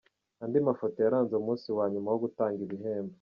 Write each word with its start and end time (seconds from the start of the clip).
Andi 0.43 0.57
mafoto 0.67 0.97
yaranze 1.01 1.33
umunsi 1.37 1.67
wa 1.77 1.85
nyuma 1.91 2.07
wo 2.11 2.19
gutanga 2.23 2.59
ibihembo. 2.67 3.09